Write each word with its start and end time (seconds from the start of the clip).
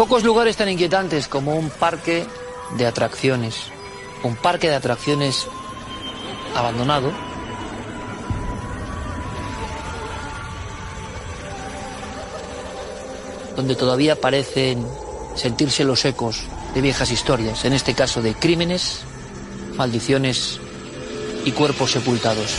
Pocos 0.00 0.24
lugares 0.24 0.56
tan 0.56 0.70
inquietantes 0.70 1.28
como 1.28 1.56
un 1.56 1.68
parque 1.68 2.24
de 2.78 2.86
atracciones. 2.86 3.66
Un 4.22 4.34
parque 4.34 4.70
de 4.70 4.76
atracciones 4.76 5.46
abandonado. 6.56 7.12
Donde 13.54 13.76
todavía 13.76 14.18
parecen 14.18 14.86
sentirse 15.34 15.84
los 15.84 16.02
ecos 16.06 16.44
de 16.72 16.80
viejas 16.80 17.10
historias, 17.10 17.66
en 17.66 17.74
este 17.74 17.92
caso 17.92 18.22
de 18.22 18.32
crímenes, 18.32 19.02
maldiciones 19.76 20.60
y 21.44 21.52
cuerpos 21.52 21.90
sepultados. 21.90 22.56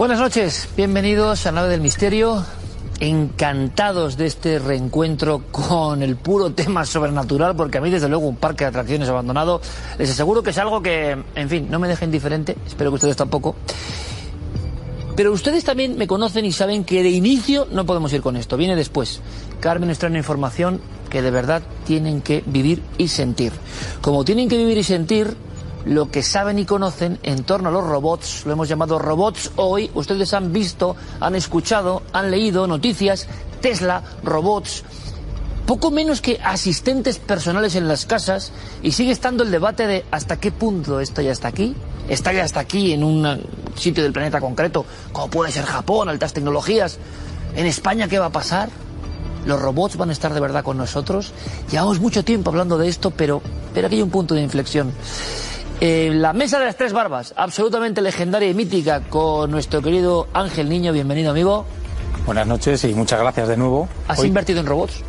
Buenas 0.00 0.18
noches, 0.18 0.66
bienvenidos 0.78 1.44
a 1.44 1.52
Nave 1.52 1.68
del 1.68 1.82
Misterio. 1.82 2.42
Encantados 3.00 4.16
de 4.16 4.24
este 4.24 4.58
reencuentro 4.58 5.42
con 5.50 6.02
el 6.02 6.16
puro 6.16 6.54
tema 6.54 6.86
sobrenatural, 6.86 7.54
porque 7.54 7.76
a 7.76 7.80
mí, 7.82 7.90
desde 7.90 8.08
luego, 8.08 8.26
un 8.26 8.36
parque 8.36 8.64
de 8.64 8.68
atracciones 8.68 9.10
abandonado, 9.10 9.60
les 9.98 10.10
aseguro 10.10 10.42
que 10.42 10.50
es 10.50 10.58
algo 10.58 10.80
que, 10.80 11.22
en 11.34 11.48
fin, 11.50 11.68
no 11.70 11.78
me 11.78 11.86
deja 11.86 12.06
indiferente, 12.06 12.56
espero 12.66 12.90
que 12.90 12.94
ustedes 12.94 13.16
tampoco. 13.16 13.56
Pero 15.16 15.32
ustedes 15.32 15.64
también 15.64 15.98
me 15.98 16.06
conocen 16.06 16.46
y 16.46 16.52
saben 16.52 16.84
que 16.84 17.02
de 17.02 17.10
inicio 17.10 17.68
no 17.70 17.84
podemos 17.84 18.10
ir 18.14 18.22
con 18.22 18.36
esto, 18.36 18.56
viene 18.56 18.76
después. 18.76 19.20
Carmen 19.60 19.90
nos 19.90 20.02
una 20.02 20.16
información 20.16 20.80
que 21.10 21.20
de 21.20 21.30
verdad 21.30 21.60
tienen 21.84 22.22
que 22.22 22.42
vivir 22.46 22.82
y 22.96 23.08
sentir. 23.08 23.52
Como 24.00 24.24
tienen 24.24 24.48
que 24.48 24.56
vivir 24.56 24.78
y 24.78 24.82
sentir, 24.82 25.36
lo 25.84 26.10
que 26.10 26.22
saben 26.22 26.58
y 26.58 26.64
conocen 26.64 27.18
en 27.22 27.44
torno 27.44 27.68
a 27.68 27.72
los 27.72 27.84
robots, 27.84 28.44
lo 28.44 28.52
hemos 28.52 28.68
llamado 28.68 28.98
robots 28.98 29.52
hoy, 29.56 29.90
ustedes 29.94 30.34
han 30.34 30.52
visto, 30.52 30.96
han 31.20 31.34
escuchado, 31.34 32.02
han 32.12 32.30
leído 32.30 32.66
noticias, 32.66 33.26
Tesla, 33.60 34.02
robots, 34.22 34.84
poco 35.66 35.90
menos 35.90 36.20
que 36.20 36.40
asistentes 36.42 37.18
personales 37.18 37.76
en 37.76 37.88
las 37.88 38.04
casas 38.04 38.52
y 38.82 38.92
sigue 38.92 39.12
estando 39.12 39.42
el 39.42 39.50
debate 39.50 39.86
de 39.86 40.04
hasta 40.10 40.38
qué 40.38 40.50
punto 40.50 41.00
esto 41.00 41.22
ya 41.22 41.32
está 41.32 41.48
aquí, 41.48 41.74
está 42.08 42.32
ya 42.32 42.44
hasta 42.44 42.60
aquí 42.60 42.92
en 42.92 43.04
un 43.04 43.40
sitio 43.76 44.02
del 44.02 44.12
planeta 44.12 44.40
concreto, 44.40 44.84
como 45.12 45.28
puede 45.28 45.52
ser 45.52 45.64
Japón, 45.64 46.08
altas 46.08 46.32
tecnologías, 46.32 46.98
en 47.54 47.66
España 47.66 48.08
qué 48.08 48.18
va 48.18 48.26
a 48.26 48.32
pasar, 48.32 48.68
los 49.46 49.60
robots 49.60 49.96
van 49.96 50.10
a 50.10 50.12
estar 50.12 50.34
de 50.34 50.40
verdad 50.40 50.64
con 50.64 50.76
nosotros, 50.76 51.32
llevamos 51.70 52.00
mucho 52.00 52.24
tiempo 52.24 52.50
hablando 52.50 52.76
de 52.76 52.88
esto, 52.88 53.10
pero, 53.10 53.40
pero 53.72 53.86
aquí 53.86 53.96
hay 53.96 54.02
un 54.02 54.10
punto 54.10 54.34
de 54.34 54.42
inflexión. 54.42 54.92
Eh, 55.82 56.10
la 56.12 56.34
mesa 56.34 56.58
de 56.58 56.66
las 56.66 56.76
tres 56.76 56.92
barbas, 56.92 57.32
absolutamente 57.38 58.02
legendaria 58.02 58.50
y 58.50 58.54
mítica, 58.54 59.00
con 59.08 59.50
nuestro 59.50 59.80
querido 59.80 60.28
Ángel 60.34 60.68
Niño. 60.68 60.92
Bienvenido, 60.92 61.30
amigo. 61.30 61.64
Buenas 62.26 62.46
noches 62.46 62.84
y 62.84 62.92
muchas 62.92 63.18
gracias 63.18 63.48
de 63.48 63.56
nuevo. 63.56 63.88
¿Has 64.06 64.18
Hoy... 64.18 64.28
invertido 64.28 64.60
en 64.60 64.66
robots? 64.66 65.02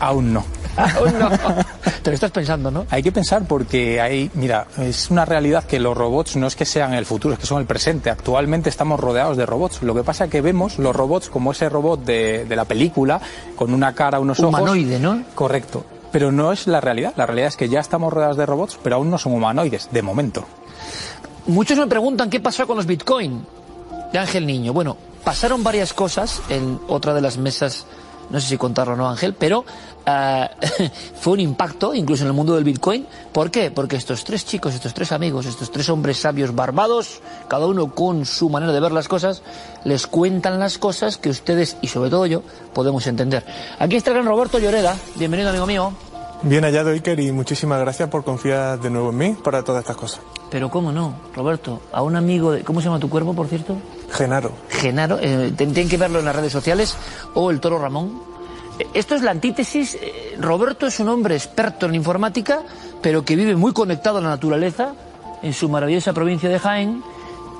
Aún 0.00 0.32
no. 0.32 0.44
Aún 0.76 1.16
no. 1.16 1.30
Te 2.02 2.10
lo 2.10 2.14
estás 2.14 2.32
pensando, 2.32 2.72
¿no? 2.72 2.86
Hay 2.90 3.04
que 3.04 3.12
pensar 3.12 3.46
porque 3.46 4.00
hay, 4.00 4.32
mira, 4.34 4.66
es 4.78 5.12
una 5.12 5.24
realidad 5.24 5.62
que 5.62 5.78
los 5.78 5.96
robots 5.96 6.34
no 6.34 6.48
es 6.48 6.56
que 6.56 6.64
sean 6.64 6.92
el 6.92 7.06
futuro, 7.06 7.34
es 7.34 7.40
que 7.40 7.46
son 7.46 7.60
el 7.60 7.66
presente. 7.66 8.10
Actualmente 8.10 8.70
estamos 8.70 8.98
rodeados 8.98 9.36
de 9.36 9.46
robots. 9.46 9.80
Lo 9.84 9.94
que 9.94 10.02
pasa 10.02 10.24
es 10.24 10.30
que 10.30 10.40
vemos 10.40 10.80
los 10.80 10.94
robots 10.94 11.28
como 11.28 11.52
ese 11.52 11.68
robot 11.68 12.04
de, 12.04 12.46
de 12.46 12.56
la 12.56 12.64
película, 12.64 13.20
con 13.54 13.72
una 13.72 13.94
cara, 13.94 14.18
unos 14.18 14.40
Humanoide, 14.40 14.96
ojos. 14.96 15.18
¿no? 15.18 15.24
Correcto 15.36 15.84
pero 16.14 16.30
no 16.30 16.52
es 16.52 16.68
la 16.68 16.80
realidad. 16.80 17.12
La 17.16 17.26
realidad 17.26 17.48
es 17.48 17.56
que 17.56 17.68
ya 17.68 17.80
estamos 17.80 18.12
rodeados 18.12 18.36
de 18.36 18.46
robots, 18.46 18.78
pero 18.80 18.94
aún 18.94 19.10
no 19.10 19.18
son 19.18 19.32
humanoides, 19.32 19.88
de 19.90 20.00
momento. 20.00 20.46
Muchos 21.48 21.76
me 21.76 21.88
preguntan 21.88 22.30
qué 22.30 22.38
pasó 22.38 22.68
con 22.68 22.76
los 22.76 22.86
Bitcoin 22.86 23.44
de 24.12 24.18
Ángel 24.20 24.46
Niño. 24.46 24.72
Bueno, 24.72 24.96
pasaron 25.24 25.64
varias 25.64 25.92
cosas 25.92 26.40
en 26.50 26.78
otra 26.86 27.14
de 27.14 27.20
las 27.20 27.36
mesas, 27.36 27.84
no 28.30 28.40
sé 28.40 28.48
si 28.48 28.58
contarlo 28.58 28.94
o 28.94 28.96
no 28.96 29.08
Ángel, 29.08 29.34
pero 29.34 29.60
uh, 29.60 30.66
fue 31.20 31.34
un 31.34 31.40
impacto 31.40 31.94
incluso 31.94 32.24
en 32.24 32.28
el 32.28 32.34
mundo 32.34 32.54
del 32.54 32.64
Bitcoin. 32.64 33.06
¿Por 33.32 33.50
qué? 33.50 33.70
Porque 33.70 33.96
estos 33.96 34.24
tres 34.24 34.44
chicos, 34.44 34.74
estos 34.74 34.94
tres 34.94 35.12
amigos, 35.12 35.46
estos 35.46 35.70
tres 35.70 35.88
hombres 35.88 36.18
sabios 36.18 36.54
barbados, 36.54 37.20
cada 37.48 37.66
uno 37.66 37.94
con 37.94 38.24
su 38.26 38.48
manera 38.48 38.72
de 38.72 38.80
ver 38.80 38.92
las 38.92 39.08
cosas, 39.08 39.42
les 39.84 40.06
cuentan 40.06 40.58
las 40.58 40.78
cosas 40.78 41.18
que 41.18 41.30
ustedes 41.30 41.76
y 41.80 41.88
sobre 41.88 42.10
todo 42.10 42.26
yo 42.26 42.42
podemos 42.72 43.06
entender. 43.06 43.44
Aquí 43.78 43.96
está 43.96 44.10
el 44.10 44.16
gran 44.16 44.26
Roberto 44.26 44.58
Lloreda. 44.58 44.96
Bienvenido, 45.16 45.50
amigo 45.50 45.66
mío. 45.66 45.92
Bien 46.42 46.62
hallado, 46.62 46.90
Iker, 46.90 47.18
y 47.20 47.32
muchísimas 47.32 47.80
gracias 47.80 48.10
por 48.10 48.22
confiar 48.22 48.78
de 48.78 48.90
nuevo 48.90 49.10
en 49.10 49.16
mí 49.16 49.36
para 49.42 49.62
todas 49.62 49.80
estas 49.80 49.96
cosas. 49.96 50.20
Pero 50.50 50.70
cómo 50.70 50.92
no, 50.92 51.14
Roberto, 51.34 51.80
a 51.90 52.02
un 52.02 52.16
amigo 52.16 52.52
de... 52.52 52.62
¿Cómo 52.62 52.80
se 52.80 52.84
llama 52.84 53.00
tu 53.00 53.08
cuerpo, 53.08 53.32
por 53.32 53.46
cierto? 53.46 53.78
Genaro. 54.10 54.52
Genaro, 54.84 55.18
eh, 55.20 55.52
tienen 55.56 55.88
que 55.88 55.96
verlo 55.96 56.18
en 56.18 56.26
las 56.26 56.36
redes 56.36 56.52
sociales, 56.52 56.96
o 57.34 57.50
el 57.50 57.60
toro 57.60 57.78
Ramón. 57.78 58.20
Esto 58.92 59.14
es 59.14 59.22
la 59.22 59.30
antítesis. 59.30 59.96
Roberto 60.38 60.86
es 60.86 60.98
un 61.00 61.08
hombre 61.08 61.36
experto 61.36 61.86
en 61.86 61.94
informática, 61.94 62.62
pero 63.00 63.24
que 63.24 63.36
vive 63.36 63.54
muy 63.56 63.72
conectado 63.72 64.18
a 64.18 64.20
la 64.20 64.30
naturaleza, 64.30 64.94
en 65.42 65.52
su 65.52 65.68
maravillosa 65.68 66.12
provincia 66.12 66.48
de 66.48 66.58
Jaén, 66.58 67.02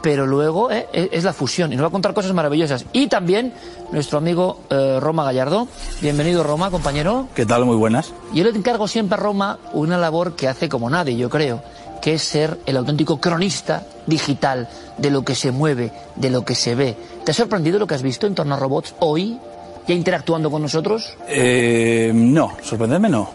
pero 0.05 0.27
luego 0.27 0.71
eh, 0.71 0.87
es 0.93 1.25
la 1.25 1.33
fusión 1.33 1.73
y 1.73 1.77
nos 1.77 1.85
va 1.85 1.89
a 1.89 1.91
contar 1.91 2.13
cosas 2.13 2.35
maravillosas. 2.35 2.85
Y 2.93 3.07
también 3.07 3.55
nuestro 3.91 4.19
amigo 4.19 4.61
eh, 4.69 4.99
Roma 5.01 5.25
Gallardo. 5.25 5.67
Bienvenido, 6.03 6.43
Roma, 6.43 6.71
compañero. 6.71 7.29
¿Qué 7.35 7.47
tal? 7.47 7.65
Muy 7.65 7.77
buenas. 7.77 8.13
Yo 8.35 8.45
le 8.45 8.51
encargo 8.51 8.87
siempre 8.87 9.17
a 9.17 9.23
Roma 9.23 9.59
una 9.73 9.97
labor 9.97 10.37
que 10.37 10.47
hace 10.47 10.69
como 10.69 10.91
nadie, 10.91 11.17
yo 11.17 11.31
creo, 11.31 11.63
que 12.03 12.15
es 12.15 12.23
ser 12.23 12.59
el 12.67 12.77
auténtico 12.77 13.19
cronista 13.19 13.87
digital 14.07 14.69
de 14.99 15.11
lo 15.11 15.25
que 15.25 15.35
se 15.35 15.53
mueve, 15.53 15.91
de 16.17 16.29
lo 16.29 16.45
que 16.45 16.55
se 16.55 16.75
ve. 16.75 16.97
¿Te 17.25 17.31
ha 17.31 17.35
sorprendido 17.35 17.79
lo 17.79 17.87
que 17.87 17.95
has 17.95 18.03
visto 18.03 18.27
en 18.27 18.35
torno 18.35 18.55
a 18.55 18.59
robots 18.59 18.95
hoy? 19.01 19.39
ya 19.87 19.95
interactuando 19.95 20.51
con 20.51 20.63
nosotros? 20.63 21.17
Eh, 21.29 22.11
no, 22.15 22.53
sorprenderme 22.63 23.09
no. 23.09 23.31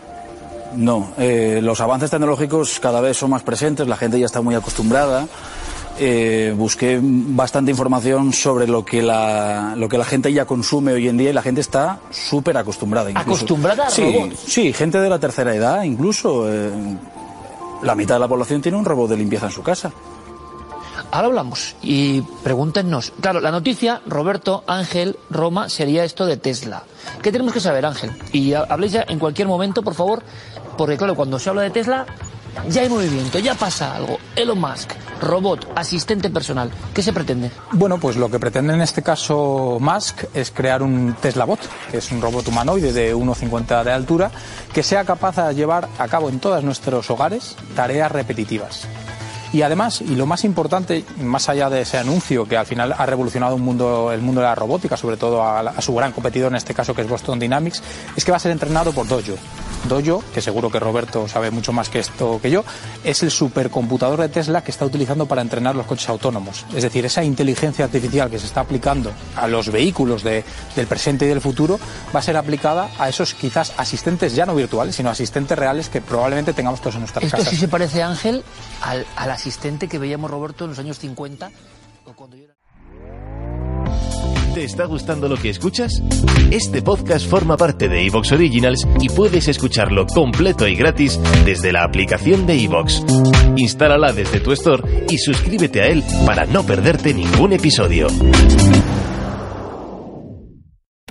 No, 0.76 1.12
eh, 1.18 1.60
los 1.64 1.82
avances 1.82 2.12
tecnológicos 2.12 2.80
cada 2.80 3.02
vez 3.02 3.18
son 3.18 3.32
más 3.32 3.42
presentes, 3.42 3.88
la 3.88 3.98
gente 3.98 4.20
ya 4.20 4.26
está 4.26 4.42
muy 4.42 4.56
acostumbrada. 4.56 5.28
Eh, 5.98 6.54
busqué 6.56 7.00
bastante 7.02 7.72
información 7.72 8.32
sobre 8.32 8.68
lo 8.68 8.86
que 8.86 9.02
la 9.02 9.74
lo 9.76 9.90
que 9.90 9.98
la 9.98 10.06
gente 10.06 10.32
ya 10.32 10.46
consume 10.46 10.94
hoy 10.94 11.10
en 11.10 11.18
día 11.18 11.32
y 11.32 11.34
la 11.34 11.42
gente 11.42 11.60
está 11.60 12.00
súper 12.12 12.56
acostumbrada. 12.56 13.10
Incluso. 13.10 13.30
¿Acostumbrada 13.32 13.88
a 13.88 13.90
sí, 13.90 14.04
robots? 14.04 14.40
Sí, 14.48 14.72
gente 14.72 15.00
de 15.00 15.10
la 15.10 15.20
tercera 15.20 15.54
edad, 15.54 15.84
incluso. 15.84 16.46
eh, 16.48 16.70
la 17.82 17.96
mitad 17.96 18.16
de 18.16 18.20
la 18.20 18.28
población 18.28 18.62
tiene 18.62 18.78
un 18.78 18.86
robot 18.86 19.10
de 19.10 19.18
limpieza 19.18 19.46
en 19.46 19.52
su 19.54 19.64
casa. 19.64 19.92
Ahora 21.12 21.28
hablamos 21.28 21.76
y 21.82 22.22
pregúntenos. 22.44 23.14
Claro, 23.20 23.40
la 23.42 23.52
noticia, 23.52 24.02
Roberto, 24.06 24.64
Ángel, 24.68 25.18
Roma, 25.30 25.68
sería 25.70 26.04
esto 26.04 26.26
de 26.26 26.38
Tesla. 26.38 26.84
¿Qué 27.24 27.32
tenemos 27.32 27.54
que 27.54 27.60
saber, 27.60 27.86
Ángel? 27.86 28.12
Y 28.32 28.54
ha- 28.54 28.66
habléis 28.70 28.92
ya 28.94 29.06
en 29.08 29.18
cualquier 29.20 29.48
momento, 29.48 29.82
por 29.82 29.96
favor, 29.96 30.22
porque 30.78 30.98
claro, 30.98 31.16
cuando 31.16 31.40
se 31.40 31.50
habla 31.50 31.64
de 31.64 31.72
Tesla, 31.72 32.06
ya 32.68 32.82
hay 32.82 32.90
movimiento, 32.90 33.40
ya 33.40 33.56
pasa 33.56 33.96
algo. 33.96 34.18
Elon 34.36 34.60
Musk, 34.60 34.92
robot, 35.22 35.72
asistente 35.76 36.30
personal. 36.30 36.72
¿Qué 36.94 37.02
se 37.02 37.12
pretende? 37.14 37.52
Bueno, 37.72 38.00
pues 38.00 38.16
lo 38.16 38.30
que 38.30 38.40
pretende 38.40 38.74
en 38.74 38.82
este 38.82 39.02
caso 39.02 39.78
Musk 39.80 40.26
es 40.34 40.52
crear 40.52 40.84
un 40.84 41.16
Tesla 41.22 41.46
Bot, 41.46 41.60
que 41.90 41.98
es 41.98 42.12
un 42.12 42.22
robot 42.22 42.48
humanoide 42.48 42.92
de 42.94 43.16
1,50 43.16 43.84
de 43.84 43.92
altura, 43.92 44.32
que 44.74 44.84
sea 44.84 45.06
capaz 45.06 45.38
de 45.38 45.56
llevar 45.56 45.88
a 45.98 46.08
cabo 46.08 46.30
en 46.30 46.40
todos 46.40 46.64
nuestros 46.64 47.10
hogares 47.10 47.56
tareas 47.76 48.12
repetitivas. 48.12 48.88
Y 49.52 49.64
además, 49.64 50.02
y 50.02 50.16
lo 50.16 50.26
más 50.26 50.44
importante, 50.44 51.04
más 51.22 51.50
allá 51.50 51.70
de 51.70 51.82
ese 51.82 51.98
anuncio 51.98 52.46
que 52.48 52.58
al 52.58 52.66
final 52.66 52.94
ha 52.96 53.06
revolucionado 53.06 53.56
un 53.56 53.62
mundo, 53.62 54.12
el 54.12 54.22
mundo 54.22 54.42
de 54.42 54.48
la 54.48 54.56
robótica, 54.56 54.96
sobre 54.96 55.18
todo 55.18 55.44
a, 55.44 55.60
a 55.62 55.82
su 55.82 55.94
gran 55.96 56.12
competidor 56.12 56.52
en 56.52 56.58
este 56.58 56.74
caso 56.74 56.94
que 56.94 57.02
es 57.02 57.10
Boston 57.10 57.40
Dynamics, 57.40 57.82
es 58.16 58.24
que 58.24 58.32
va 58.32 58.38
a 58.38 58.40
ser 58.40 58.52
entrenado 58.52 58.92
por 58.92 59.08
Dojo. 59.08 59.36
Dojo, 59.90 60.24
que 60.34 60.42
seguro 60.42 60.70
que 60.72 60.80
Roberto 60.80 61.28
sabe 61.28 61.52
mucho 61.52 61.74
más 61.74 61.90
que 61.90 62.00
esto 62.00 62.40
que 62.42 62.50
yo, 62.52 62.64
es 63.04 63.22
el 63.24 63.32
supercomputador 63.32 64.22
de 64.22 64.30
Tesla 64.30 64.64
que 64.64 64.72
está 64.72 64.86
utilizando 64.86 65.26
para 65.26 65.42
entrenar 65.42 65.76
los 65.76 65.86
coches 65.86 66.08
autónomos. 66.08 66.66
Es 66.74 66.84
decir, 66.84 67.06
esa 67.06 67.24
inteligencia 67.24 67.86
artificial 67.86 68.30
que 68.30 68.40
se 68.40 68.46
está 68.46 68.62
aplicando 68.62 69.12
a 69.36 69.48
los 69.48 69.70
vehículos 69.72 70.24
de- 70.24 70.46
del 70.76 70.88
presente 70.88 71.26
y 71.26 71.28
del 71.28 71.42
futuro 71.42 71.80
va 72.16 72.20
a 72.20 72.24
ser 72.24 72.38
aplicada 72.38 72.90
a 72.98 73.10
esos 73.10 73.34
quizás 73.34 73.74
asistentes 73.78 74.36
ya 74.36 74.46
no 74.46 74.56
virtuales, 74.56 74.96
sino 74.96 75.10
asistentes 75.10 75.58
reales 75.58 75.90
que 75.90 76.00
probablemente 76.02 76.54
tengamos 76.54 76.80
todos 76.80 76.96
en 76.96 77.02
nuestras 77.02 77.26
Esto 77.26 77.38
casas. 77.38 77.50
sí 77.52 77.58
se 77.58 77.68
parece, 77.68 78.04
Ángel, 78.04 78.44
al, 78.82 79.06
al 79.16 79.32
asistente 79.32 79.88
que 79.88 79.98
veíamos 80.00 80.30
Roberto 80.32 80.64
en 80.66 80.70
los 80.70 80.80
años 80.80 81.00
50. 81.00 81.50
o 82.06 82.14
cuando 82.14 82.38
yo 82.38 82.46
era- 82.46 82.54
¿Te 84.54 84.64
está 84.64 84.86
gustando 84.86 85.28
lo 85.28 85.38
que 85.38 85.50
escuchas? 85.50 86.02
Este 86.52 86.82
podcast 86.82 87.28
forma 87.28 87.56
parte 87.56 87.88
de 87.88 88.06
Evox 88.06 88.32
Originals 88.32 88.88
y 89.00 89.10
puedes 89.10 89.48
escucharlo 89.48 90.08
completo 90.08 90.68
y 90.68 90.76
gratis 90.76 91.20
desde 91.46 91.72
la 91.72 91.84
aplicación 91.84 92.46
de 92.48 92.64
Evox. 92.64 93.04
Instálala 93.58 94.12
desde 94.12 94.40
tu 94.40 94.52
store 94.52 95.06
y 95.10 95.18
suscríbete 95.20 95.82
a 95.82 95.88
él 95.88 96.04
para 96.26 96.46
no 96.46 96.66
perderte 96.66 97.14
ningún 97.14 97.54
episodio. 97.54 98.08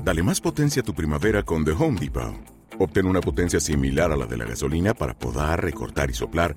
Dale 0.02 0.22
más 0.22 0.40
potencia 0.40 0.82
a 0.82 0.84
tu 0.84 0.94
primavera 0.94 1.42
con 1.44 1.64
The 1.64 1.72
Home 1.72 2.00
Depot. 2.00 2.34
Obtén 2.80 3.06
una 3.06 3.20
potencia 3.20 3.60
similar 3.60 4.12
a 4.12 4.16
la 4.16 4.26
de 4.26 4.36
la 4.36 4.46
gasolina 4.46 4.94
para 4.94 5.14
podar, 5.14 5.62
recortar 5.62 6.10
y 6.10 6.14
soplar 6.14 6.56